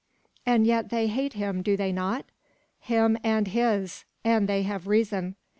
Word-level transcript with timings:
"And 0.47 0.65
yet 0.65 0.89
they 0.89 1.05
hate 1.05 1.33
him, 1.33 1.61
do 1.61 1.77
they 1.77 1.91
not?" 1.91 2.25
"Him 2.79 3.19
and 3.23 3.47
his. 3.47 4.03
And 4.23 4.49
they 4.49 4.63
have 4.63 4.87
reason." 4.87 5.35